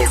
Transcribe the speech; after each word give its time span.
Le, 0.00 0.06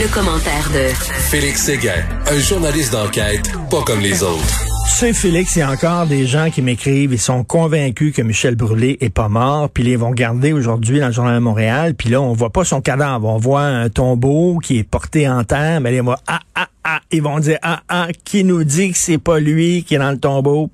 le 0.00 0.14
commentaire 0.14 0.70
de 0.72 0.94
Félix 1.28 1.64
Séguin, 1.64 2.04
un 2.30 2.38
journaliste 2.38 2.92
d'enquête 2.92 3.50
pas 3.68 3.82
comme 3.82 3.98
les 3.98 4.22
autres. 4.22 4.64
Tu 4.84 5.06
sais, 5.06 5.12
Félix, 5.12 5.56
il 5.56 5.58
y 5.58 5.62
a 5.62 5.70
encore 5.72 6.06
des 6.06 6.28
gens 6.28 6.50
qui 6.50 6.62
m'écrivent, 6.62 7.12
ils 7.12 7.18
sont 7.18 7.42
convaincus 7.42 8.14
que 8.14 8.22
Michel 8.22 8.54
Brûlé 8.54 8.96
est 9.00 9.10
pas 9.10 9.28
mort, 9.28 9.70
puis 9.70 9.82
ils 9.82 9.98
vont 9.98 10.12
garder 10.12 10.52
aujourd'hui 10.52 11.00
dans 11.00 11.08
le 11.08 11.12
Journal 11.12 11.34
de 11.34 11.40
Montréal, 11.40 11.94
puis 11.94 12.10
là, 12.10 12.20
on 12.20 12.32
voit 12.32 12.50
pas 12.50 12.62
son 12.62 12.80
cadavre, 12.80 13.26
on 13.26 13.38
voit 13.38 13.62
un 13.62 13.88
tombeau 13.88 14.60
qui 14.62 14.78
est 14.78 14.84
porté 14.84 15.28
en 15.28 15.42
terre, 15.42 15.80
mais 15.80 15.98
vont, 16.00 16.14
ah, 16.28 16.38
ah, 16.54 16.68
ah, 16.84 17.00
ils 17.10 17.22
vont 17.22 17.40
dire, 17.40 17.58
ah, 17.62 17.80
ah, 17.88 18.06
qui 18.24 18.44
nous 18.44 18.62
dit 18.62 18.92
que 18.92 18.98
c'est 18.98 19.18
pas 19.18 19.40
lui 19.40 19.82
qui 19.82 19.96
est 19.96 19.98
dans 19.98 20.12
le 20.12 20.18
tombeau? 20.18 20.70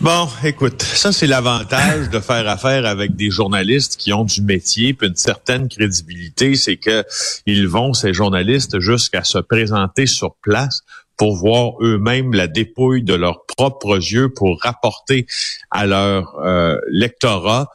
Bon, 0.00 0.28
écoute, 0.44 0.80
ça 0.82 1.10
c'est 1.10 1.26
l'avantage 1.26 2.08
de 2.08 2.20
faire 2.20 2.46
affaire 2.48 2.86
avec 2.86 3.16
des 3.16 3.30
journalistes 3.30 3.96
qui 3.96 4.12
ont 4.12 4.24
du 4.24 4.42
métier 4.42 4.94
puis 4.94 5.08
une 5.08 5.16
certaine 5.16 5.68
crédibilité, 5.68 6.54
c'est 6.54 6.76
que 6.76 7.04
ils 7.46 7.66
vont 7.66 7.92
ces 7.94 8.14
journalistes 8.14 8.78
jusqu'à 8.78 9.24
se 9.24 9.38
présenter 9.38 10.06
sur 10.06 10.36
place 10.40 10.82
pour 11.16 11.34
voir 11.34 11.72
eux-mêmes 11.80 12.32
la 12.32 12.46
dépouille 12.46 13.02
de 13.02 13.14
leurs 13.14 13.44
propres 13.44 13.96
yeux 13.96 14.28
pour 14.28 14.62
rapporter 14.62 15.26
à 15.72 15.84
leur 15.84 16.36
euh, 16.44 16.78
lectorat 16.92 17.68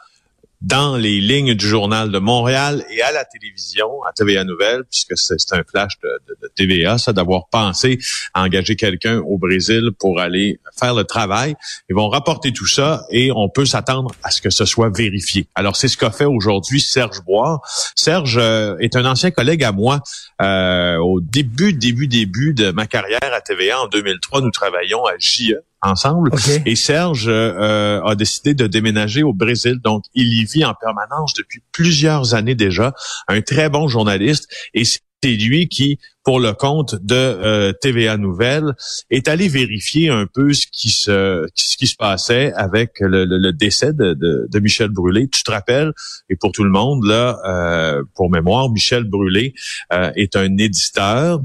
dans 0.63 0.95
les 0.95 1.19
lignes 1.19 1.55
du 1.55 1.67
journal 1.67 2.09
de 2.09 2.19
Montréal 2.19 2.85
et 2.89 3.01
à 3.01 3.11
la 3.11 3.25
télévision, 3.25 4.01
à 4.03 4.13
TVA 4.13 4.45
Nouvelle, 4.45 4.83
puisque 4.89 5.17
c'est 5.17 5.53
un 5.53 5.63
flash 5.69 5.99
de, 6.01 6.09
de, 6.27 6.37
de 6.41 6.51
TVA, 6.55 6.97
ça, 6.97 7.11
d'avoir 7.11 7.49
pensé 7.49 7.99
à 8.33 8.43
engager 8.43 8.77
quelqu'un 8.77 9.19
au 9.19 9.37
Brésil 9.37 9.91
pour 9.99 10.21
aller 10.21 10.59
faire 10.79 10.95
le 10.95 11.03
travail. 11.03 11.55
Ils 11.89 11.95
vont 11.95 12.07
rapporter 12.07 12.53
tout 12.53 12.65
ça 12.65 13.05
et 13.09 13.31
on 13.31 13.49
peut 13.49 13.65
s'attendre 13.65 14.11
à 14.23 14.31
ce 14.31 14.41
que 14.41 14.49
ce 14.49 14.63
soit 14.63 14.89
vérifié. 14.89 15.47
Alors, 15.53 15.75
c'est 15.75 15.89
ce 15.89 15.97
qu'a 15.97 16.11
fait 16.11 16.25
aujourd'hui 16.25 16.79
Serge 16.79 17.21
Bois. 17.25 17.61
Serge 17.95 18.37
euh, 18.37 18.77
est 18.79 18.95
un 18.95 19.05
ancien 19.05 19.31
collègue 19.31 19.65
à 19.65 19.73
moi. 19.73 20.01
Euh, 20.41 20.97
au 20.97 21.19
début, 21.19 21.73
début, 21.73 22.07
début 22.07 22.53
de 22.53 22.71
ma 22.71 22.87
carrière 22.87 23.33
à 23.33 23.41
TVA 23.41 23.81
en 23.81 23.87
2003, 23.87 24.41
nous 24.41 24.51
travaillions 24.51 25.05
à 25.05 25.17
JE 25.19 25.55
ensemble. 25.83 26.31
Et 26.65 26.75
Serge 26.75 27.25
euh, 27.27 28.01
a 28.03 28.15
décidé 28.15 28.53
de 28.53 28.67
déménager 28.67 29.23
au 29.23 29.33
Brésil. 29.33 29.79
Donc, 29.83 30.03
il 30.15 30.33
y 30.33 30.45
vit 30.45 30.65
en 30.65 30.73
permanence 30.73 31.33
depuis 31.33 31.61
plusieurs 31.71 32.33
années 32.33 32.55
déjà. 32.55 32.93
Un 33.27 33.41
très 33.41 33.69
bon 33.69 33.87
journaliste. 33.87 34.49
Et 34.73 34.83
c'est 34.85 34.99
lui 35.23 35.67
qui 35.67 35.99
pour 36.23 36.39
le 36.39 36.53
compte 36.53 36.95
de 36.95 37.15
euh, 37.15 37.73
TVA 37.73 38.17
Nouvelle, 38.17 38.73
est 39.09 39.27
allé 39.27 39.47
vérifier 39.47 40.09
un 40.09 40.25
peu 40.25 40.53
ce 40.53 40.67
qui 40.71 40.89
se 40.89 41.47
ce 41.53 41.77
qui 41.77 41.87
se 41.87 41.95
passait 41.95 42.53
avec 42.53 42.99
le, 42.99 43.25
le, 43.25 43.53
décès 43.53 43.93
de, 43.93 44.13
de, 44.13 44.47
de, 44.49 44.59
Michel 44.59 44.89
Brûlé. 44.89 45.27
Tu 45.27 45.43
te 45.43 45.51
rappelles 45.51 45.91
Et 46.29 46.35
pour 46.35 46.51
tout 46.51 46.63
le 46.63 46.69
monde 46.69 47.05
là, 47.05 47.39
euh, 47.45 48.03
pour 48.15 48.29
mémoire, 48.29 48.69
Michel 48.69 49.03
Brûlé 49.03 49.53
euh, 49.91 50.11
est 50.15 50.35
un 50.35 50.57
éditeur 50.57 51.41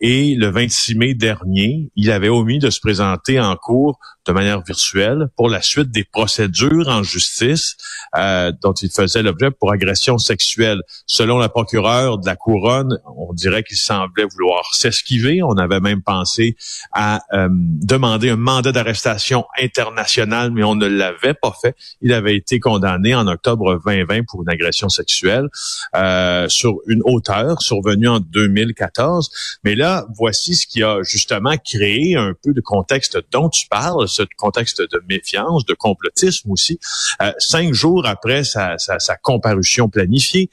et 0.00 0.34
le 0.34 0.48
26 0.50 0.94
mai 0.94 1.14
dernier, 1.14 1.90
il 1.94 2.10
avait 2.10 2.30
omis 2.30 2.58
de 2.58 2.70
se 2.70 2.80
présenter 2.80 3.38
en 3.38 3.54
cours 3.56 3.98
de 4.26 4.32
manière 4.32 4.62
virtuelle 4.62 5.28
pour 5.36 5.50
la 5.50 5.60
suite 5.60 5.90
des 5.90 6.04
procédures 6.04 6.88
en 6.88 7.02
justice 7.02 7.76
euh, 8.16 8.50
dont 8.62 8.72
il 8.72 8.90
faisait 8.90 9.22
l'objet 9.22 9.50
pour 9.50 9.72
agression 9.72 10.16
sexuelle. 10.16 10.80
Selon 11.04 11.38
la 11.38 11.50
procureure 11.50 12.18
de 12.18 12.26
la 12.26 12.36
couronne, 12.36 12.98
on 13.16 13.34
dirait 13.34 13.62
qu'il 13.62 13.76
semblait 13.76 14.19
vouloir 14.24 14.74
s'esquiver. 14.74 15.42
On 15.42 15.56
avait 15.56 15.80
même 15.80 16.02
pensé 16.02 16.56
à 16.92 17.22
euh, 17.32 17.48
demander 17.50 18.30
un 18.30 18.36
mandat 18.36 18.72
d'arrestation 18.72 19.44
international, 19.60 20.50
mais 20.50 20.64
on 20.64 20.74
ne 20.74 20.86
l'avait 20.86 21.34
pas 21.34 21.54
fait. 21.60 21.76
Il 22.00 22.12
avait 22.12 22.36
été 22.36 22.60
condamné 22.60 23.14
en 23.14 23.26
octobre 23.26 23.80
2020 23.84 24.22
pour 24.26 24.42
une 24.42 24.50
agression 24.50 24.88
sexuelle 24.88 25.48
euh, 25.94 26.48
sur 26.48 26.78
une 26.86 27.02
hauteur 27.04 27.62
survenue 27.62 28.08
en 28.08 28.20
2014. 28.20 29.30
Mais 29.64 29.74
là, 29.74 30.06
voici 30.16 30.54
ce 30.54 30.66
qui 30.66 30.82
a 30.82 31.02
justement 31.02 31.56
créé 31.64 32.16
un 32.16 32.34
peu 32.42 32.52
de 32.52 32.60
contexte 32.60 33.18
dont 33.30 33.48
tu 33.48 33.66
parles, 33.68 34.08
ce 34.08 34.22
contexte 34.36 34.80
de 34.80 35.02
méfiance, 35.08 35.64
de 35.64 35.74
complotisme 35.74 36.50
aussi. 36.50 36.78
Euh, 37.22 37.32
cinq 37.38 37.72
jours 37.74 38.06
après 38.06 38.44
sa, 38.44 38.78
sa, 38.78 38.98
sa 38.98 39.16
comparution 39.16 39.88
planifiée, 39.88 40.50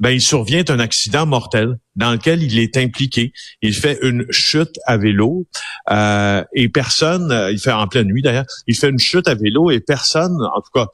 ben, 0.00 0.10
il 0.10 0.20
survient 0.20 0.64
un 0.68 0.80
accident 0.80 1.26
mortel 1.26 1.78
dans 1.96 2.12
lequel 2.12 2.42
il 2.42 2.58
est 2.58 2.76
impliqué. 2.76 3.32
Il 3.62 3.74
fait 3.74 3.98
une 4.02 4.26
chute 4.30 4.78
à 4.86 4.96
vélo 4.96 5.46
euh, 5.90 6.42
et 6.52 6.68
personne, 6.68 7.48
il 7.52 7.58
fait 7.58 7.72
en 7.72 7.86
pleine 7.86 8.08
nuit 8.08 8.22
d'ailleurs, 8.22 8.46
il 8.66 8.76
fait 8.76 8.88
une 8.88 8.98
chute 8.98 9.28
à 9.28 9.34
vélo 9.34 9.70
et 9.70 9.80
personne, 9.80 10.36
en 10.54 10.60
tout 10.60 10.70
cas 10.74 10.88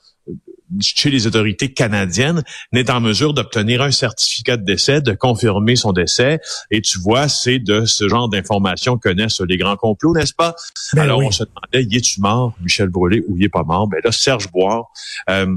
chez 0.80 1.10
les 1.10 1.26
autorités 1.26 1.72
canadiennes, 1.72 2.42
n'est 2.72 2.90
en 2.90 3.00
mesure 3.00 3.34
d'obtenir 3.34 3.82
un 3.82 3.90
certificat 3.90 4.56
de 4.56 4.64
décès, 4.64 5.00
de 5.00 5.12
confirmer 5.12 5.76
son 5.76 5.92
décès. 5.92 6.38
Et 6.70 6.80
tu 6.80 6.98
vois, 6.98 7.28
c'est 7.28 7.58
de 7.58 7.84
ce 7.84 8.08
genre 8.08 8.28
d'informations 8.28 8.96
que 8.96 9.08
connaissent 9.08 9.40
les 9.40 9.56
grands 9.56 9.76
complots, 9.76 10.14
n'est-ce 10.14 10.34
pas? 10.34 10.54
Ben 10.92 11.02
Alors, 11.02 11.20
on 11.20 11.30
se 11.30 11.42
demandait, 11.42 11.88
y 11.90 11.96
est-tu 11.96 12.20
mort, 12.20 12.54
Michel 12.62 12.88
Brûlé, 12.88 13.24
ou 13.26 13.36
il 13.36 13.44
est 13.44 13.48
pas 13.48 13.64
mort? 13.64 13.88
Ben 13.88 14.00
là, 14.04 14.12
Serge 14.12 14.50
Boire, 14.52 14.92
euh, 15.28 15.56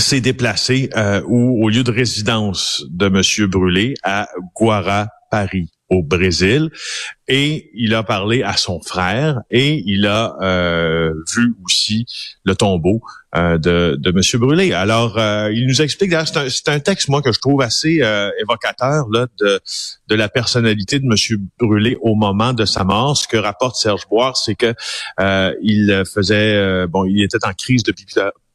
s'est 0.00 0.20
déplacé 0.20 0.90
euh, 0.96 1.22
au 1.22 1.68
lieu 1.68 1.82
de 1.82 1.90
résidence 1.90 2.84
de 2.90 3.08
Monsieur 3.08 3.46
Brûlé 3.46 3.94
à 4.02 4.28
Guara, 4.54 5.08
Paris 5.30 5.70
au 5.88 6.02
Brésil 6.02 6.70
et 7.28 7.70
il 7.74 7.94
a 7.94 8.02
parlé 8.02 8.42
à 8.42 8.56
son 8.56 8.80
frère 8.80 9.40
et 9.50 9.82
il 9.86 10.06
a 10.06 10.36
euh, 10.42 11.12
vu 11.34 11.54
aussi 11.64 12.04
le 12.44 12.56
tombeau 12.56 13.00
euh, 13.36 13.56
de, 13.58 13.96
de 13.98 14.10
Monsieur 14.10 14.38
Brûlé. 14.38 14.72
Alors, 14.72 15.18
il 15.50 15.66
nous 15.66 15.82
explique, 15.82 16.12
c'est 16.12 16.68
un, 16.68 16.80
texte, 16.80 17.08
moi, 17.08 17.22
que 17.22 17.32
je 17.32 17.38
trouve 17.38 17.62
assez 17.62 18.02
évocateur 18.40 19.06
là, 19.12 19.26
de, 19.38 19.60
de 20.08 20.14
la 20.14 20.28
personnalité 20.28 20.98
de 20.98 21.06
Monsieur 21.06 21.38
Brûlé 21.58 21.96
au 22.00 22.14
moment 22.14 22.52
de 22.52 22.64
sa 22.64 22.84
mort. 22.84 23.16
Ce 23.16 23.28
que 23.28 23.36
rapporte 23.36 23.76
Serge 23.76 24.08
Boire, 24.08 24.36
c'est 24.36 24.56
que 24.56 24.74
il 25.62 26.02
faisait, 26.12 26.86
bon, 26.88 27.04
il 27.04 27.22
était 27.22 27.44
en 27.46 27.52
crise 27.52 27.84
de 27.84 27.92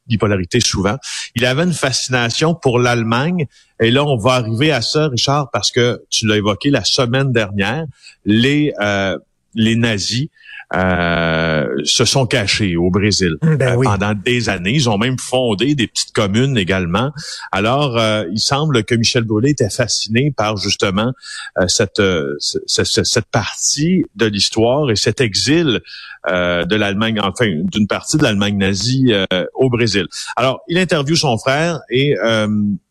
bipolarité 0.06 0.60
souvent. 0.60 0.96
Il 1.34 1.44
avait 1.44 1.64
une 1.64 1.72
fascination 1.72 2.54
pour 2.54 2.78
l'Allemagne. 2.78 3.46
Et 3.80 3.90
là, 3.90 4.04
on 4.04 4.16
va 4.16 4.32
arriver 4.32 4.72
à 4.72 4.82
ça, 4.82 5.08
Richard, 5.08 5.50
parce 5.52 5.70
que 5.70 6.02
tu 6.10 6.26
l'as 6.26 6.36
évoqué 6.36 6.70
la 6.70 6.84
semaine 6.84 7.32
dernière. 7.32 7.86
Les, 8.24 8.72
euh, 8.80 9.18
les 9.54 9.76
nazis 9.76 10.28
euh, 10.74 11.66
se 11.84 12.04
sont 12.04 12.26
cachés 12.26 12.76
au 12.76 12.90
Brésil 12.90 13.36
ben 13.42 13.78
euh, 13.78 13.82
pendant 13.82 14.14
des 14.14 14.48
années. 14.48 14.72
Ils 14.72 14.88
ont 14.88 14.98
même 14.98 15.18
fondé 15.18 15.74
des 15.74 15.86
petites 15.86 16.12
communes 16.12 16.56
également. 16.56 17.12
Alors, 17.50 17.98
euh, 17.98 18.24
il 18.32 18.38
semble 18.38 18.84
que 18.84 18.94
Michel 18.94 19.24
Brûlé 19.24 19.50
était 19.50 19.70
fasciné 19.70 20.32
par 20.34 20.56
justement 20.56 21.12
cette, 21.66 22.02
cette, 22.38 22.86
cette 22.86 23.30
partie 23.30 24.04
de 24.16 24.26
l'histoire 24.26 24.90
et 24.90 24.96
cet 24.96 25.20
exil 25.20 25.80
de 26.28 26.74
l'Allemagne, 26.76 27.18
enfin 27.20 27.46
d'une 27.64 27.86
partie 27.86 28.16
de 28.16 28.22
l'Allemagne 28.22 28.56
nazie 28.56 29.12
au 29.54 29.68
Brésil. 29.70 30.06
Alors, 30.36 30.60
il 30.68 30.78
interviewe 30.78 31.16
son 31.16 31.36
frère 31.38 31.80
et 31.90 32.14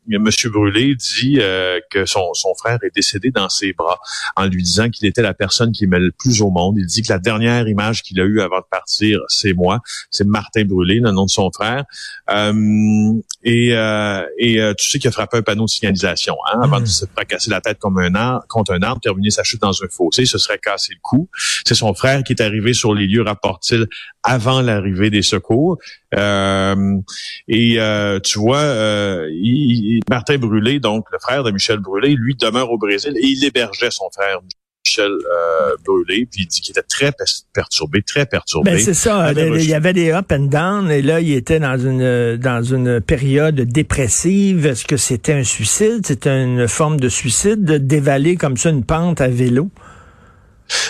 Monsieur 0.08 0.50
Brûlé 0.50 0.96
dit 0.96 1.38
euh, 1.40 1.80
que 1.92 2.06
son, 2.06 2.34
son 2.34 2.56
frère 2.56 2.80
est 2.84 2.94
décédé 2.94 3.30
dans 3.30 3.50
ses 3.50 3.74
bras 3.74 4.00
en 4.36 4.46
lui 4.46 4.64
disant 4.64 4.90
qu'il 4.90 5.08
était 5.08 5.22
la 5.22 5.34
personne 5.34 5.72
qui 5.72 5.84
aimait 5.84 6.00
le 6.00 6.12
plus 6.12 6.42
au 6.42 6.50
monde. 6.50 6.76
Il 6.78 6.86
dit 6.88 7.04
que 7.04 7.14
la 7.14 7.20
dernière 7.20 7.68
image 7.68 8.02
qu'il 8.02 8.20
a 8.20 8.24
eue 8.24 8.42
avant 8.42 8.60
de 8.60 8.66
partir, 8.70 9.20
c'est 9.28 9.54
moi. 9.54 9.80
C'est 10.10 10.26
Martin 10.26 10.66
Brûlé, 10.66 11.00
le 11.00 11.12
nom 11.12 11.26
de 11.26 11.30
son 11.30 11.52
frère. 11.52 11.84
Euh, 12.30 13.14
et 13.44 13.76
euh, 13.76 14.26
et 14.38 14.60
euh, 14.60 14.74
tu 14.78 14.90
sais 14.90 15.00
qu'il 15.00 15.08
a 15.08 15.12
frappé 15.12 15.38
un 15.38 15.42
panneau 15.44 15.66
de 15.66 15.70
signalisation 15.70 16.36
hein, 16.52 16.62
avant 16.64 16.80
de 16.80 16.86
mm. 16.86 16.88
se 16.88 17.06
fracasser 17.06 17.50
la 17.50 17.62
tête 17.62 17.78
comme 17.80 18.00
un 18.00 18.16
arbre, 18.16 18.46
contre 18.48 18.74
un 18.74 18.82
arbre, 18.82 19.02
terminer 19.02 19.30
sa 19.30 19.44
chute 19.44 19.62
dans 19.62 19.84
un 19.84 19.88
fossé. 19.88 20.26
Ce 20.26 20.38
serait 20.38 20.60
cassé 20.60 20.94
le 20.94 21.00
cou. 21.02 21.30
C'est 21.66 21.76
son 21.76 21.94
frère 21.94 22.24
qui 22.24 22.34
est 22.34 22.42
arrivé 22.42 22.74
sur 22.74 22.94
les 22.94 23.08
lieux, 23.08 23.22
rapporte-t-il, 23.22 23.88
avant 24.24 24.62
l'arrivée 24.62 25.10
des 25.10 25.22
secours. 25.22 25.78
Euh, 26.16 26.98
et 27.48 27.76
euh, 27.80 28.20
tu 28.20 28.40
vois, 28.40 28.60
euh, 28.60 29.30
Martin 30.10 30.38
Brûlé, 30.38 30.80
donc 30.80 31.06
le 31.12 31.18
frère 31.20 31.44
de 31.44 31.52
Michel 31.52 31.80
Brûlé, 31.80 32.16
lui 32.16 32.36
demeure 32.36 32.72
au 32.72 32.78
Brésil 32.78 33.14
et 33.16 33.26
il 33.26 33.44
hébergeait 33.44 33.92
son 33.92 34.10
frère 34.14 34.40
Michel 34.86 35.12
euh, 35.12 35.76
Brûlé, 35.86 36.28
puis 36.32 36.44
il 36.44 36.48
dit 36.48 36.62
qu'il 36.62 36.72
était 36.72 36.82
très 36.82 37.12
perturbé, 37.54 38.02
très 38.02 38.26
perturbé. 38.26 38.72
Ben 38.72 38.80
c'est 38.80 38.96
ça. 38.96 39.32
Il 39.32 39.70
y 39.70 39.74
avait 39.74 39.94
des 39.94 40.12
up 40.12 40.32
and 40.32 40.46
down, 40.46 40.90
et 40.90 41.02
là, 41.02 41.20
il 41.20 41.34
était 41.34 41.60
dans 41.60 41.78
une 41.78 42.38
dans 42.38 42.64
une 42.64 43.00
période 43.00 43.62
dépressive. 43.62 44.66
Est-ce 44.66 44.86
que 44.86 44.98
c'était 44.98 45.34
un 45.34 45.44
suicide? 45.44 46.06
C'était 46.06 46.44
une 46.44 46.68
forme 46.68 47.00
de 47.00 47.10
suicide, 47.10 47.64
de 47.64 47.78
dévaler 47.78 48.36
comme 48.38 48.58
ça 48.58 48.70
une 48.70 48.84
pente 48.84 49.22
à 49.22 49.28
vélo? 49.28 49.70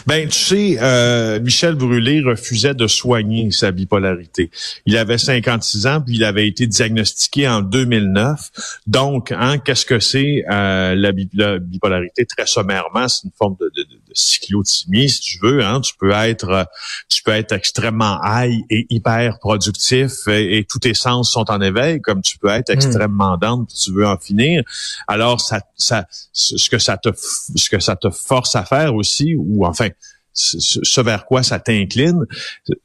Ben, 0.07 0.27
tu 0.27 0.37
sais, 0.37 0.77
euh, 0.81 1.39
Michel 1.39 1.75
Brûlé 1.75 2.21
refusait 2.21 2.73
de 2.73 2.87
soigner 2.87 3.51
sa 3.51 3.71
bipolarité. 3.71 4.49
Il 4.85 4.97
avait 4.97 5.17
56 5.17 5.87
ans, 5.87 6.01
puis 6.01 6.15
il 6.15 6.23
avait 6.23 6.47
été 6.47 6.67
diagnostiqué 6.67 7.47
en 7.47 7.61
2009. 7.61 8.79
Donc, 8.87 9.31
hein, 9.31 9.57
qu'est-ce 9.59 9.85
que 9.85 9.99
c'est 9.99 10.43
euh, 10.51 10.95
la, 10.95 11.11
bipolarité? 11.59 12.25
Très 12.25 12.45
sommairement, 12.45 13.07
c'est 13.07 13.25
une 13.25 13.33
forme 13.37 13.55
de, 13.59 13.71
de, 13.75 13.85
de, 14.11 14.19
cyclothymie, 14.19 15.09
si 15.09 15.19
tu 15.21 15.39
veux. 15.41 15.63
Hein. 15.63 15.81
Tu 15.81 15.93
peux 15.99 16.11
être, 16.11 16.67
tu 17.09 17.23
peux 17.23 17.31
être 17.31 17.51
extrêmement 17.51 18.19
high 18.23 18.61
et 18.69 18.85
hyper 18.89 19.39
productif, 19.39 20.11
et, 20.27 20.65
tous 20.69 20.79
tes 20.79 20.93
sens 20.93 21.31
sont 21.31 21.49
en 21.49 21.61
éveil, 21.61 22.01
comme 22.01 22.21
tu 22.21 22.37
peux 22.37 22.49
être 22.49 22.69
hmm. 22.69 22.73
extrêmement 22.73 23.37
down, 23.37 23.65
puis 23.65 23.77
tu 23.77 23.91
veux 23.93 24.05
en 24.05 24.17
finir. 24.17 24.63
Alors, 25.07 25.41
ça, 25.41 25.61
ça, 25.75 26.05
ce 26.33 26.69
que 26.69 26.77
ça 26.77 26.97
te, 26.97 27.09
ce 27.15 27.69
que 27.69 27.79
ça 27.79 27.95
te 27.95 28.09
force 28.09 28.55
à 28.55 28.63
faire 28.63 28.95
aussi, 28.95 29.35
ou 29.35 29.65
enfin, 29.65 29.89
ce 30.33 31.01
vers 31.01 31.25
quoi 31.25 31.43
ça 31.43 31.59
t'incline, 31.59 32.25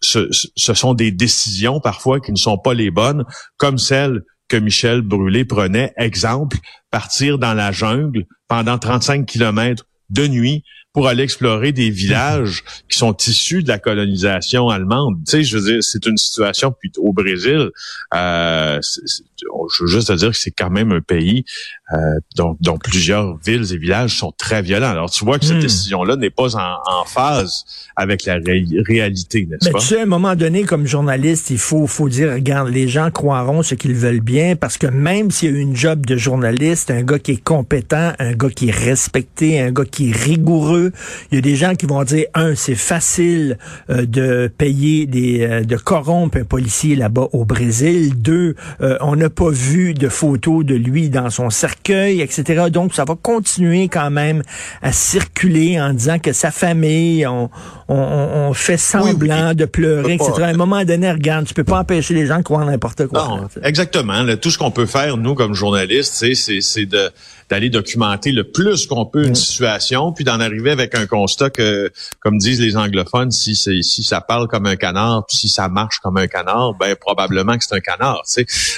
ce, 0.01 0.29
sont 0.55 0.95
des 0.95 1.11
décisions 1.11 1.81
parfois 1.81 2.21
qui 2.21 2.33
ne 2.33 2.37
sont 2.37 2.59
pas 2.59 2.75
les 2.75 2.91
bonnes, 2.91 3.25
comme 3.57 3.79
celle 3.79 4.23
que 4.49 4.57
Michel 4.57 5.03
Brûlé 5.03 5.45
prenait. 5.45 5.93
Exemple, 5.97 6.59
partir 6.91 7.39
dans 7.39 7.55
la 7.55 7.73
jungle 7.73 8.27
pendant 8.49 8.79
35 8.79 9.27
kilomètres 9.27 9.87
de 10.11 10.27
nuit 10.27 10.63
pour 10.97 11.09
aller 11.09 11.25
explorer 11.25 11.73
des 11.73 11.91
villages 11.91 12.65
qui 12.89 12.97
sont 12.97 13.15
issus 13.27 13.63
de 13.63 13.69
la 13.69 13.79
colonisation 13.79 14.71
allemande. 14.71 15.17
Tu 15.27 15.33
sais, 15.33 15.45
je 15.45 15.59
veux 15.59 15.73
dire, 15.73 15.83
c'est 15.83 16.07
une 16.07 16.17
situation 16.17 16.73
puis 16.73 16.91
au 16.97 17.13
Brésil. 17.13 17.69
Euh, 18.15 18.81
je 18.81 19.83
veux 19.83 19.89
juste 19.89 20.09
te 20.09 20.15
dire 20.15 20.31
que 20.31 20.39
c'est 20.39 20.53
quand 20.53 20.71
même 20.71 20.93
un 20.93 21.03
pays 21.03 21.45
euh, 21.93 21.97
dont, 22.35 22.57
dont, 22.61 22.79
plusieurs 22.79 23.37
villes 23.45 23.73
et 23.73 23.77
villages 23.77 24.17
sont 24.17 24.33
très 24.37 24.63
violents. 24.63 24.91
Alors, 24.91 25.11
tu 25.11 25.25
vois 25.25 25.39
que 25.39 25.45
cette 25.45 25.59
hmm. 25.59 25.61
décision-là 25.61 26.17
n'est 26.17 26.31
pas 26.31 26.57
en, 26.57 26.77
en, 26.87 27.05
phase 27.05 27.65
avec 27.95 28.25
la 28.25 28.39
réalité, 28.89 29.47
n'est-ce 29.47 29.71
pas? 29.71 29.79
Tu 29.79 29.87
sais, 29.87 29.99
à 30.01 30.03
un 30.03 30.07
moment 30.07 30.35
donné, 30.35 30.65
comme 30.65 30.87
journaliste, 30.87 31.51
il 31.51 31.59
faut, 31.59 31.87
faut 31.87 32.09
dire, 32.09 32.33
regarde, 32.33 32.71
les 32.71 32.89
gens 32.89 33.11
croiront 33.11 33.63
ce 33.63 33.75
qu'ils 33.75 33.95
veulent 33.95 34.21
bien, 34.21 34.57
parce 34.57 34.79
que 34.79 34.87
même 34.87 35.31
s'il 35.31 35.55
y 35.55 35.57
a 35.57 35.61
une 35.61 35.77
job 35.77 36.07
de 36.07 36.17
journaliste, 36.17 36.91
un 36.91 37.03
gars 37.03 37.19
qui 37.19 37.33
est 37.33 37.45
compétent, 37.45 38.15
un 38.19 38.33
gars 38.33 38.51
qui 38.51 38.69
est 38.69 38.77
respecté, 38.77 39.61
un 39.61 39.71
gars 39.71 39.85
qui 39.85 40.11
est 40.11 40.17
rigoureux, 40.17 40.86
il 41.31 41.37
y 41.37 41.39
a 41.39 41.41
des 41.41 41.57
gens 41.57 41.75
qui 41.75 41.87
vont 41.87 42.05
dire, 42.05 42.27
un, 42.35 42.55
c'est 42.55 42.75
facile 42.75 43.59
euh, 43.91 44.07
de 44.07 44.51
payer 44.57 45.07
des, 45.07 45.43
euh, 45.43 45.65
de 45.65 45.77
corrompre 45.77 46.39
un 46.39 46.45
policier 46.45 46.97
là-bas 46.97 47.29
au 47.33 47.45
Brésil. 47.45 48.13
Deux, 48.17 48.55
euh, 48.81 48.97
on 49.01 49.17
n'a 49.17 49.31
pas 49.31 49.51
vu 49.51 49.95
de 49.95 50.09
photos 50.09 50.65
de 50.65 50.75
lui 50.75 51.09
dans 51.11 51.31
son 51.31 51.51
cercle 51.51 51.87
etc. 51.87 52.65
Donc, 52.71 52.95
ça 52.95 53.05
va 53.05 53.15
continuer 53.15 53.89
quand 53.89 54.11
même 54.11 54.43
à 54.83 54.93
circuler 54.93 55.81
en 55.81 55.93
disant 55.93 56.19
que 56.19 56.33
sa 56.33 56.51
famille, 56.51 57.27
on, 57.27 57.51
on, 57.89 58.53
fait 58.55 58.77
semblant 58.77 59.55
de 59.55 59.65
pleurer, 59.65 60.15
etc. 60.15 60.33
À 60.43 60.47
un 60.47 60.55
moment 60.55 60.85
donné, 60.85 61.11
regarde, 61.11 61.47
tu 61.47 61.55
peux 61.55 61.65
pas 61.65 61.81
empêcher 61.81 62.15
les 62.15 62.27
gens 62.27 62.39
de 62.39 62.43
croire 62.43 62.65
n'importe 62.65 63.07
quoi. 63.07 63.29
Non, 63.29 63.49
exactement. 63.63 64.25
tout 64.37 64.51
ce 64.51 64.59
qu'on 64.59 64.71
peut 64.71 64.87
faire, 64.87 65.17
nous, 65.17 65.35
comme 65.35 65.55
journalistes, 65.55 66.25
c'est 66.35 66.89
d'aller 67.49 67.71
documenter 67.71 68.33
le 68.33 68.45
plus 68.45 68.87
qu'on 68.87 69.07
peut 69.07 69.25
une 69.25 69.31
mm. 69.31 69.37
situation, 69.37 70.13
puis 70.13 70.25
d'en 70.25 70.41
arriver 70.41 70.66
avec 70.71 70.95
un 70.95 71.07
constat 71.07 71.51
que, 71.51 71.91
comme 72.21 72.39
disent 72.39 72.61
les 72.61 72.77
anglophones, 72.77 73.31
si 73.31 73.57
si 73.57 74.03
ça 74.03 74.21
parle 74.21 74.49
comme 74.49 74.67
un 74.67 74.77
canard, 74.77 75.27
puis 75.27 75.37
si 75.37 75.49
ça 75.49 75.69
marche 75.69 75.99
comme 76.01 76.17
un 76.17 76.27
canard, 76.27 76.75
ben 76.75 76.95
probablement 76.97 77.57
que 77.57 77.65
c'est 77.65 77.75
un 77.75 77.81
canard. 77.81 78.23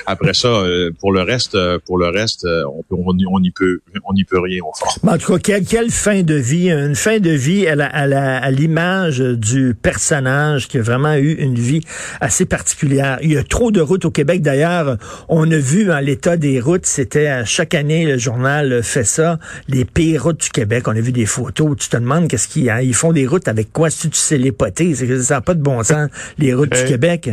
Après 0.07 0.35
ça, 0.35 0.49
euh, 0.49 0.91
pour 0.99 1.13
le 1.13 1.23
reste, 1.23 1.55
euh, 1.55 1.79
pour 1.85 1.99
le 1.99 2.09
reste, 2.09 2.45
euh, 2.45 2.65
on 2.67 2.83
peut, 2.83 2.97
on, 2.99 3.43
y 3.43 3.51
peut, 3.51 3.81
on 4.05 4.15
peut 4.29 4.41
rien 4.41 4.61
au 4.63 4.73
fond. 4.77 5.09
en 5.09 5.19
tout 5.19 5.39
cas, 5.39 5.61
quelle, 5.61 5.91
fin 5.91 6.23
de 6.23 6.35
vie, 6.35 6.71
une 6.71 6.95
fin 6.95 7.19
de 7.19 7.31
vie 7.31 7.67
à, 7.67 7.85
à 7.85 8.51
l'image 8.51 9.21
du 9.21 9.75
personnage 9.81 10.69
qui 10.69 10.79
a 10.79 10.83
vraiment 10.83 11.15
eu 11.15 11.33
une 11.33 11.55
vie 11.55 11.81
assez 12.21 12.45
particulière. 12.45 13.19
Il 13.23 13.33
y 13.33 13.37
a 13.37 13.45
trop 13.45 13.71
de 13.71 13.81
routes 13.81 14.05
au 14.05 14.11
Québec. 14.11 14.43
D'ailleurs, 14.43 14.97
on 15.29 15.51
a 15.51 15.57
vu 15.57 15.91
hein, 15.91 16.01
l'état 16.01 16.37
des 16.37 16.61
routes. 16.61 16.87
C'était 16.87 17.45
chaque 17.45 17.75
année 17.75 18.05
le 18.05 18.19
journal 18.19 18.83
fait 18.83 19.05
ça, 19.05 19.39
les 19.69 19.85
pires 19.85 20.25
routes 20.25 20.41
du 20.41 20.51
Québec. 20.51 20.89
On 20.89 20.97
a 20.97 21.01
vu 21.01 21.13
des 21.13 21.27
photos. 21.27 21.77
Tu 21.79 21.89
te 21.89 21.97
demandes 21.97 22.29
qu'est-ce 22.29 22.49
qu'ils 22.49 22.73
Ils 22.83 22.95
font 22.95 23.13
des 23.13 23.27
routes 23.27 23.49
avec 23.49 23.73
quoi? 23.73 23.91
Si 23.91 24.11
tu 24.11 24.19
sais 24.19 24.39
les 24.39 24.53
poter, 24.53 24.95
ça 24.95 25.35
n'a 25.35 25.41
pas 25.41 25.55
de 25.55 25.63
bon 25.63 25.83
sens, 25.83 26.11
les 26.39 26.55
routes 26.55 26.73
du 26.73 26.85
Québec. 26.85 27.31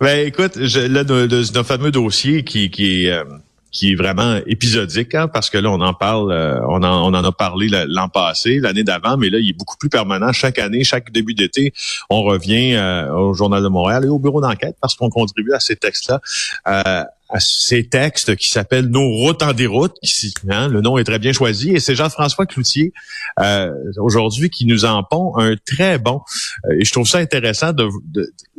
Ben 0.00 0.26
écoute, 0.26 0.58
je, 0.60 0.80
là, 0.80 1.04
d'un 1.04 1.64
fameux 1.64 1.90
dossier 1.90 2.44
qui, 2.44 2.70
qui 2.70 3.06
est... 3.06 3.12
Euh, 3.12 3.24
qui 3.70 3.92
est 3.92 3.94
vraiment 3.94 4.40
épisodique, 4.46 5.14
hein, 5.14 5.28
parce 5.28 5.50
que 5.50 5.58
là, 5.58 5.70
on 5.70 5.80
en 5.80 5.92
parle, 5.92 6.32
euh, 6.32 6.58
on, 6.68 6.82
en, 6.82 7.12
on 7.12 7.14
en 7.14 7.22
a 7.22 7.32
parlé 7.32 7.68
l'an 7.68 8.08
passé, 8.08 8.60
l'année 8.60 8.82
d'avant, 8.82 9.18
mais 9.18 9.28
là, 9.28 9.38
il 9.38 9.50
est 9.50 9.52
beaucoup 9.52 9.76
plus 9.76 9.90
permanent. 9.90 10.32
Chaque 10.32 10.58
année, 10.58 10.84
chaque 10.84 11.12
début 11.12 11.34
d'été, 11.34 11.74
on 12.08 12.22
revient 12.22 12.74
euh, 12.74 13.12
au 13.12 13.34
Journal 13.34 13.62
de 13.62 13.68
Montréal 13.68 14.06
et 14.06 14.08
au 14.08 14.18
bureau 14.18 14.40
d'enquête 14.40 14.76
parce 14.80 14.94
qu'on 14.94 15.10
contribue 15.10 15.52
à 15.52 15.60
ces 15.60 15.76
textes-là. 15.76 16.20
Euh, 16.66 17.04
à 17.28 17.40
ces 17.40 17.88
textes 17.88 18.36
qui 18.36 18.48
s'appellent 18.48 18.88
Nos 18.88 19.08
routes 19.08 19.42
en 19.42 19.52
déroute. 19.52 19.94
Qui, 20.02 20.32
hein, 20.48 20.68
le 20.68 20.80
nom 20.80 20.98
est 20.98 21.04
très 21.04 21.18
bien 21.18 21.32
choisi. 21.32 21.70
Et 21.70 21.80
c'est 21.80 21.94
Jean-François 21.94 22.46
Cloutier, 22.46 22.92
euh, 23.40 23.70
aujourd'hui, 23.98 24.50
qui 24.50 24.66
nous 24.66 24.84
en 24.84 25.02
pond 25.02 25.36
un 25.36 25.54
très 25.56 25.98
bon. 25.98 26.20
et 26.70 26.84
je 26.84 26.92
trouve 26.92 27.06
ça 27.06 27.18
intéressant 27.18 27.72
de 27.72 27.88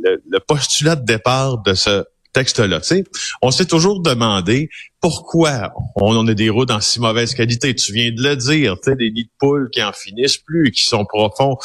le 0.03 0.39
postulat 0.39 0.95
de 0.95 1.05
départ 1.05 1.57
de 1.59 1.73
ce 1.73 2.05
texte-là. 2.33 2.81
On 3.41 3.51
s'est 3.51 3.65
toujours 3.65 4.01
demandé 4.01 4.69
pourquoi 5.01 5.73
on, 5.95 6.27
a 6.27 6.33
des 6.33 6.49
routes 6.49 6.71
en 6.71 6.81
si 6.81 6.99
mauvaise 6.99 7.33
qualité. 7.33 7.73
Tu 7.73 7.93
viens 7.93 8.11
de 8.11 8.21
le 8.21 8.35
dire, 8.35 8.75
tu 8.75 8.91
sais, 8.91 8.95
des 8.95 9.11
nids 9.11 9.25
de 9.25 9.31
poules 9.39 9.69
qui 9.71 9.81
en 9.81 9.93
finissent 9.93 10.37
plus, 10.37 10.71
qui 10.71 10.83
sont 10.83 11.05
profonds 11.05 11.57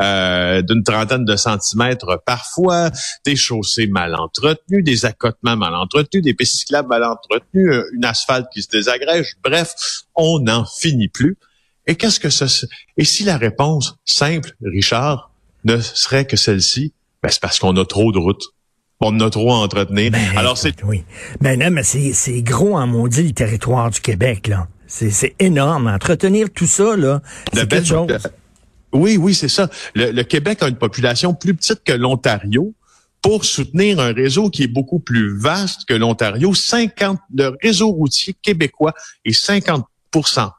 euh, 0.00 0.62
d'une 0.62 0.82
trentaine 0.82 1.24
de 1.24 1.36
centimètres 1.36 2.22
parfois, 2.26 2.90
des 3.24 3.36
chaussées 3.36 3.86
mal 3.86 4.14
entretenues, 4.14 4.82
des 4.82 5.06
accotements 5.06 5.56
mal 5.56 5.74
entretenus, 5.74 6.22
des 6.22 6.34
pistes 6.34 6.56
cyclables 6.56 6.88
mal 6.88 7.04
entretenues, 7.04 7.72
euh, 7.72 7.90
une 7.94 8.04
asphalte 8.04 8.46
qui 8.52 8.62
se 8.62 8.68
désagrège. 8.68 9.34
Bref, 9.42 9.74
on 10.14 10.40
n'en 10.40 10.64
finit 10.66 11.08
plus. 11.08 11.38
Et 11.86 11.96
qu'est-ce 11.96 12.20
que 12.20 12.30
ça... 12.30 12.46
Et 12.96 13.04
si 13.04 13.24
la 13.24 13.38
réponse 13.38 13.96
simple, 14.04 14.52
Richard, 14.62 15.30
ne 15.64 15.80
serait 15.80 16.26
que 16.26 16.36
celle-ci, 16.36 16.92
ben 17.22 17.30
c'est 17.30 17.40
parce 17.40 17.58
qu'on 17.58 17.76
a 17.76 17.84
trop 17.84 18.12
de 18.12 18.18
routes 18.18 18.52
on 19.02 19.20
a 19.20 19.30
trop 19.30 19.52
à 19.52 19.56
entretenir. 19.56 20.10
Ben, 20.10 20.20
Alors 20.36 20.56
c'est 20.56 20.82
oui. 20.84 21.04
Ben 21.40 21.58
non, 21.58 21.70
mais 21.70 21.82
c'est 21.82 22.42
gros 22.42 22.76
en 22.76 22.86
maudit 22.86 23.24
le 23.24 23.32
territoire 23.32 23.90
du 23.90 24.00
Québec 24.00 24.48
là. 24.48 24.68
C'est 24.86 25.34
énorme. 25.38 25.86
Entretenir 25.86 26.48
tout 26.50 26.66
ça 26.66 26.96
là, 26.96 27.22
c'est 27.52 27.68
quelque 27.68 27.86
chose. 27.86 28.08
Oui, 28.92 29.16
oui, 29.16 29.34
c'est 29.34 29.48
ça. 29.48 29.70
Le, 29.94 30.22
Québec 30.22 30.62
a 30.62 30.68
une 30.68 30.76
population 30.76 31.34
plus 31.34 31.54
petite 31.54 31.82
que 31.82 31.92
l'Ontario 31.92 32.74
pour 33.22 33.44
soutenir 33.44 34.00
un 34.00 34.12
réseau 34.12 34.50
qui 34.50 34.64
est 34.64 34.68
beaucoup 34.68 34.98
plus 34.98 35.38
vaste 35.38 35.86
que 35.86 35.94
l'Ontario. 35.94 36.52
50, 36.52 37.18
le 37.34 37.56
réseau 37.62 37.88
routier 37.90 38.34
québécois 38.42 38.92
est 39.24 39.30
50% 39.30 39.84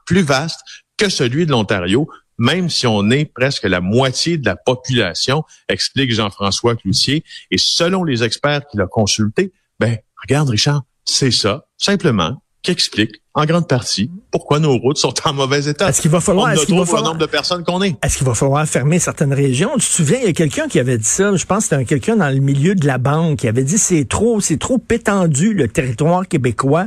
plus 0.06 0.22
vaste 0.22 0.60
que 0.96 1.08
celui 1.08 1.46
de 1.46 1.52
l'Ontario 1.52 2.08
même 2.38 2.70
si 2.70 2.86
on 2.86 3.10
est 3.10 3.24
presque 3.24 3.64
la 3.64 3.80
moitié 3.80 4.38
de 4.38 4.46
la 4.46 4.56
population, 4.56 5.44
explique 5.68 6.12
Jean-François 6.12 6.76
Cloutier. 6.76 7.24
Et 7.50 7.58
selon 7.58 8.04
les 8.04 8.22
experts 8.22 8.66
qu'il 8.66 8.80
a 8.80 8.86
consultés, 8.86 9.52
ben, 9.78 9.98
regarde 10.22 10.50
Richard, 10.50 10.82
c'est 11.04 11.30
ça, 11.30 11.66
simplement, 11.76 12.42
qui 12.62 12.70
explique 12.70 13.22
en 13.34 13.44
grande 13.44 13.68
partie 13.68 14.10
pourquoi 14.34 14.58
nos 14.58 14.76
routes 14.76 14.98
sont 14.98 15.14
en 15.26 15.32
mauvais 15.32 15.68
état? 15.68 15.88
Est-ce 15.88 16.02
qu'il 16.02 16.10
va 16.10 16.18
falloir, 16.18 16.50
est-ce 16.50 16.66
qu'il 16.66 16.76
va 16.76 16.84
falloir, 16.84 17.04
nombre 17.04 17.18
de 17.18 17.26
personnes 17.26 17.62
qu'on 17.62 17.80
est. 17.82 17.94
Est-ce 18.02 18.18
qu'il 18.18 18.26
va 18.26 18.34
falloir 18.34 18.66
fermer 18.66 18.98
certaines 18.98 19.32
régions? 19.32 19.70
Tu 19.74 19.86
te 19.86 19.92
souviens, 19.92 20.18
il 20.20 20.26
y 20.26 20.28
a 20.28 20.32
quelqu'un 20.32 20.66
qui 20.66 20.80
avait 20.80 20.98
dit 20.98 21.04
ça, 21.04 21.36
je 21.36 21.44
pense 21.46 21.68
que 21.68 21.76
c'était 21.76 21.84
quelqu'un 21.84 22.16
dans 22.16 22.30
le 22.30 22.40
milieu 22.40 22.74
de 22.74 22.84
la 22.84 22.98
banque 22.98 23.38
qui 23.38 23.46
avait 23.46 23.62
dit 23.62 23.78
c'est 23.78 24.08
trop, 24.08 24.40
c'est 24.40 24.56
trop 24.56 24.82
étendu 24.90 25.54
le 25.54 25.68
territoire 25.68 26.26
québécois. 26.26 26.86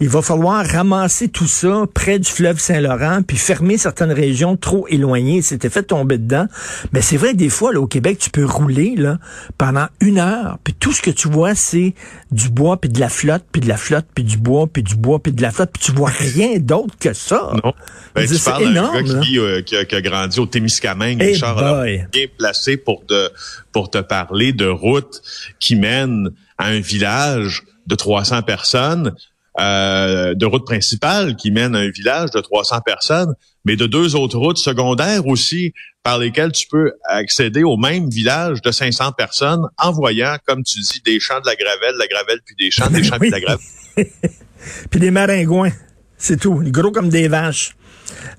Il 0.00 0.08
va 0.08 0.22
falloir 0.22 0.64
ramasser 0.64 1.28
tout 1.28 1.46
ça 1.46 1.84
près 1.92 2.18
du 2.18 2.30
fleuve 2.30 2.58
Saint-Laurent 2.58 3.20
puis 3.26 3.36
fermer 3.36 3.76
certaines 3.76 4.12
régions 4.12 4.56
trop 4.56 4.88
éloignées. 4.88 5.42
C'était 5.42 5.68
fait 5.68 5.82
tomber 5.82 6.16
dedans. 6.16 6.46
Mais 6.92 7.02
c'est 7.02 7.18
vrai, 7.18 7.34
des 7.34 7.50
fois, 7.50 7.74
là, 7.74 7.80
au 7.82 7.86
Québec, 7.86 8.16
tu 8.18 8.30
peux 8.30 8.46
rouler, 8.46 8.94
là, 8.96 9.18
pendant 9.58 9.88
une 10.00 10.18
heure 10.18 10.56
puis 10.64 10.72
tout 10.72 10.92
ce 10.92 11.02
que 11.02 11.10
tu 11.10 11.28
vois, 11.28 11.54
c'est 11.54 11.94
du 12.32 12.48
bois 12.48 12.78
puis 12.78 12.88
de 12.88 13.00
la 13.00 13.10
flotte 13.10 13.44
puis 13.52 13.60
de 13.60 13.68
la 13.68 13.76
flotte 13.76 14.06
puis 14.14 14.24
du 14.24 14.38
bois 14.38 14.66
puis 14.66 14.82
du 14.82 14.96
bois 14.96 15.18
puis 15.18 15.32
de 15.32 15.42
la 15.42 15.50
flotte 15.50 15.72
tu 15.86 15.92
vois 15.92 16.10
rien 16.10 16.58
d'autre 16.58 16.96
que 16.98 17.12
ça. 17.12 17.52
Non. 17.62 17.72
Ben, 18.12 18.26
tu 18.26 18.38
parles 18.40 18.74
d'un 18.74 19.02
gars 19.02 19.20
qui, 19.20 19.38
euh, 19.38 19.62
qui, 19.62 19.76
a, 19.76 19.84
qui, 19.84 19.94
a, 19.94 20.00
grandi 20.00 20.40
au 20.40 20.46
Témiscamingue, 20.46 21.22
hey 21.22 21.34
Richard, 21.34 21.84
bien 22.12 22.26
placé 22.36 22.76
pour 22.76 23.06
te, 23.06 23.30
pour 23.70 23.88
te 23.88 23.98
parler 23.98 24.52
de 24.52 24.66
routes 24.66 25.22
qui 25.60 25.76
mènent 25.76 26.30
à 26.58 26.66
un 26.66 26.80
village 26.80 27.62
de 27.86 27.94
300 27.94 28.42
personnes 28.42 29.14
euh, 29.60 30.34
de 30.34 30.44
route 30.44 30.66
principale 30.66 31.36
qui 31.36 31.52
mène 31.52 31.76
à 31.76 31.78
un 31.78 31.90
village 31.90 32.30
de 32.32 32.40
300 32.40 32.80
personnes, 32.84 33.34
mais 33.64 33.76
de 33.76 33.86
deux 33.86 34.16
autres 34.16 34.38
routes 34.38 34.58
secondaires 34.58 35.28
aussi 35.28 35.72
par 36.02 36.18
lesquelles 36.18 36.52
tu 36.52 36.66
peux 36.66 36.94
accéder 37.08 37.62
au 37.62 37.76
même 37.76 38.10
village 38.10 38.60
de 38.60 38.72
500 38.72 39.12
personnes 39.12 39.62
en 39.78 39.92
voyant, 39.92 40.36
comme 40.46 40.64
tu 40.64 40.80
dis, 40.80 41.00
des 41.04 41.20
champs 41.20 41.40
de 41.40 41.46
la 41.46 41.54
gravelle, 41.54 41.94
de 41.94 41.98
la 41.98 42.08
gravelle 42.08 42.40
puis 42.44 42.56
des 42.58 42.72
champs, 42.72 42.90
des 42.90 43.04
champs 43.04 43.18
puis 43.20 43.30
de 43.30 43.34
la 43.34 43.40
gravelle. 43.40 43.66
puis 44.90 45.00
des 45.00 45.10
maringouins, 45.10 45.72
c'est 46.16 46.38
tout, 46.38 46.62
gros 46.66 46.90
comme 46.90 47.08
des 47.08 47.28
vaches. 47.28 47.76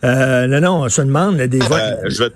Euh, 0.03 0.47
non, 0.47 0.61
non, 0.61 0.83
on 0.83 0.89
se 0.89 1.01
demande 1.01 1.37
des 1.37 1.61
euh, 1.61 2.09
je 2.09 2.23
vais 2.23 2.29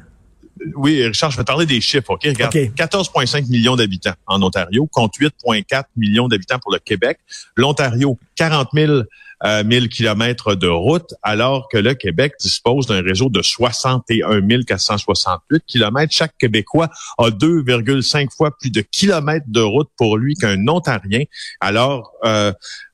oui, 0.75 1.03
Richard, 1.05 1.31
je 1.31 1.37
vais 1.37 1.43
parler 1.43 1.65
des 1.65 1.81
chiffres, 1.81 2.11
OK? 2.11 2.21
Regarde, 2.23 2.53
14,5 2.53 3.49
millions 3.49 3.75
d'habitants 3.75 4.13
en 4.27 4.41
Ontario, 4.41 4.87
contre 4.91 5.19
8,4 5.19 5.83
millions 5.95 6.27
d'habitants 6.27 6.59
pour 6.59 6.71
le 6.71 6.79
Québec. 6.79 7.19
L'Ontario, 7.55 8.17
40 8.35 8.69
000 8.73 9.01
euh, 9.45 9.63
1000 9.63 9.89
kilomètres 9.89 10.55
de 10.55 10.67
route, 10.67 11.13
alors 11.23 11.67
que 11.71 11.77
le 11.77 11.93
Québec 11.93 12.33
dispose 12.39 12.87
d'un 12.87 13.01
réseau 13.01 13.29
de 13.29 13.41
61 13.41 14.41
468 14.63 15.63
kilomètres. 15.65 16.13
Chaque 16.13 16.37
Québécois 16.37 16.89
a 17.17 17.29
2,5 17.29 18.35
fois 18.35 18.55
plus 18.57 18.71
de 18.71 18.81
kilomètres 18.81 19.45
de 19.47 19.61
route 19.61 19.89
pour 19.97 20.17
lui 20.17 20.35
qu'un 20.35 20.67
Ontarien. 20.67 21.23
Alors, 21.59 22.13
euh, 22.23 22.51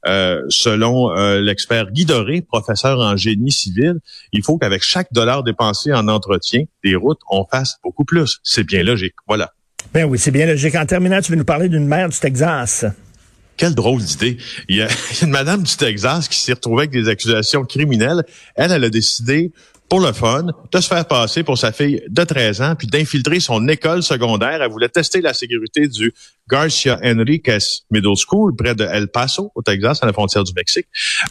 euh, 0.07 0.41
selon 0.49 1.11
euh, 1.11 1.41
l'expert 1.41 1.91
Guy 1.91 2.05
Doré, 2.05 2.41
professeur 2.41 2.99
en 2.99 3.17
génie 3.17 3.51
civil, 3.51 3.95
il 4.31 4.43
faut 4.43 4.57
qu'avec 4.57 4.81
chaque 4.81 5.11
dollar 5.11 5.43
dépensé 5.43 5.93
en 5.93 6.07
entretien 6.07 6.63
des 6.83 6.95
routes, 6.95 7.19
on 7.29 7.45
fasse 7.45 7.77
beaucoup 7.83 8.05
plus. 8.05 8.39
C'est 8.43 8.63
bien 8.63 8.83
logique. 8.83 9.15
Voilà. 9.27 9.51
Ben 9.93 10.05
oui, 10.05 10.17
c'est 10.19 10.31
bien 10.31 10.45
logique. 10.45 10.75
En 10.75 10.85
terminant, 10.85 11.21
tu 11.21 11.31
veux 11.31 11.37
nous 11.37 11.45
parler 11.45 11.69
d'une 11.69 11.87
mère 11.87 12.09
du 12.09 12.17
Texas. 12.17 12.85
Quelle 13.57 13.75
drôle 13.75 14.01
d'idée. 14.01 14.37
Il 14.69 14.77
y 14.77 14.81
a 14.81 14.87
une 15.21 15.31
madame 15.31 15.63
du 15.63 15.75
Texas 15.75 16.27
qui 16.29 16.39
s'est 16.39 16.53
retrouvée 16.53 16.83
avec 16.83 16.91
des 16.91 17.09
accusations 17.09 17.63
criminelles. 17.65 18.23
Elle, 18.55 18.71
elle 18.71 18.83
a 18.83 18.89
décidé 18.89 19.51
pour 19.89 20.01
le 20.01 20.11
fun, 20.11 20.47
de 20.71 20.81
se 20.81 20.87
faire 20.87 21.05
passer 21.05 21.43
pour 21.43 21.57
sa 21.57 21.71
fille 21.71 22.03
de 22.09 22.23
13 22.23 22.61
ans, 22.61 22.75
puis 22.75 22.87
d'infiltrer 22.87 23.39
son 23.39 23.67
école 23.69 24.03
secondaire. 24.03 24.61
Elle 24.61 24.69
voulait 24.69 24.89
tester 24.89 25.21
la 25.21 25.33
sécurité 25.33 25.87
du 25.87 26.13
Garcia 26.49 26.99
Enriquez 27.03 27.57
Middle 27.91 28.15
School, 28.15 28.55
près 28.55 28.75
de 28.75 28.83
El 28.83 29.07
Paso, 29.07 29.51
au 29.55 29.61
Texas, 29.61 29.99
à 30.01 30.05
la 30.05 30.13
frontière 30.13 30.43
du 30.43 30.53
Mexique. 30.55 30.87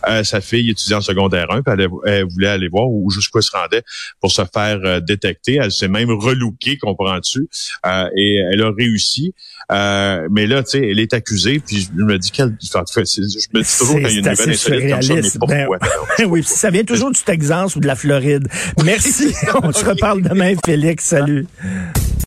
Euh, 0.08 0.24
sa 0.24 0.40
fille 0.40 0.70
étudiait 0.70 0.96
en 0.96 1.00
secondaire 1.00 1.50
1, 1.50 1.62
puis 1.62 1.74
elle, 1.74 1.88
elle, 2.06 2.24
voulait 2.24 2.48
aller 2.48 2.68
voir 2.68 2.88
où 2.88 3.10
jusqu'où 3.10 3.38
elle 3.38 3.44
se 3.44 3.56
rendait 3.56 3.82
pour 4.20 4.30
se 4.30 4.42
faire 4.52 4.78
euh, 4.84 5.00
détecter. 5.00 5.58
Elle 5.62 5.72
s'est 5.72 5.88
même 5.88 6.10
relookée, 6.10 6.78
comprends-tu, 6.78 7.48
euh, 7.86 8.08
et 8.16 8.36
elle 8.52 8.62
a 8.62 8.70
réussi. 8.70 9.34
Euh, 9.72 10.28
mais 10.30 10.46
là, 10.46 10.62
tu 10.62 10.70
sais, 10.70 10.88
elle 10.90 11.00
est 11.00 11.12
accusée, 11.12 11.60
puis 11.60 11.88
je 11.96 12.02
me 12.02 12.18
dis 12.18 12.30
qu'elle... 12.30 12.56
Je 12.60 12.78
me 12.78 13.62
dis 13.62 13.78
toujours 13.78 13.96
qu'il 13.96 14.04
y 14.04 14.06
a 14.06 14.10
une 14.10 14.16
nouvelle 14.18 14.50
insolite 14.50 14.90
comme 14.90 15.02
ça, 15.02 15.14
mais 15.14 15.30
pourquoi? 15.38 15.78
Ben, 16.18 16.26
oui, 16.28 16.42
ça 16.44 16.70
vient 16.70 16.84
toujours 16.84 17.10
du 17.10 17.20
Texas 17.22 17.76
ou 17.76 17.80
de 17.80 17.86
la 17.86 17.96
Floride. 17.96 18.48
Merci. 18.84 19.34
On 19.62 19.72
se 19.72 19.84
reparle 19.84 20.22
demain, 20.22 20.54
Félix. 20.64 21.04
Salut. 21.04 21.46